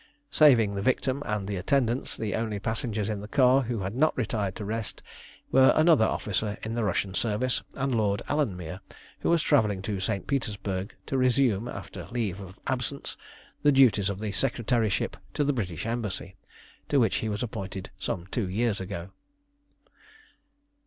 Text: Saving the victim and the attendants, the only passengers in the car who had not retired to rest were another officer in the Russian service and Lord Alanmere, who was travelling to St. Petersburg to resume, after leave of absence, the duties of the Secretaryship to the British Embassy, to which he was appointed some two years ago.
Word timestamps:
Saving 0.31 0.73
the 0.73 0.81
victim 0.81 1.21
and 1.27 1.47
the 1.47 1.57
attendants, 1.57 2.17
the 2.17 2.33
only 2.33 2.57
passengers 2.57 3.07
in 3.07 3.21
the 3.21 3.27
car 3.27 3.61
who 3.61 3.81
had 3.81 3.93
not 3.93 4.17
retired 4.17 4.55
to 4.55 4.65
rest 4.65 5.03
were 5.51 5.71
another 5.75 6.05
officer 6.05 6.57
in 6.63 6.73
the 6.73 6.83
Russian 6.83 7.13
service 7.13 7.61
and 7.75 7.93
Lord 7.93 8.23
Alanmere, 8.27 8.79
who 9.19 9.29
was 9.29 9.43
travelling 9.43 9.83
to 9.83 9.99
St. 9.99 10.25
Petersburg 10.25 10.95
to 11.05 11.19
resume, 11.19 11.67
after 11.67 12.07
leave 12.09 12.39
of 12.39 12.59
absence, 12.65 13.15
the 13.61 13.71
duties 13.71 14.09
of 14.09 14.17
the 14.19 14.31
Secretaryship 14.31 15.17
to 15.35 15.43
the 15.43 15.53
British 15.53 15.85
Embassy, 15.85 16.35
to 16.89 16.99
which 16.99 17.17
he 17.17 17.29
was 17.29 17.43
appointed 17.43 17.91
some 17.99 18.25
two 18.31 18.49
years 18.49 18.81
ago. 18.81 19.11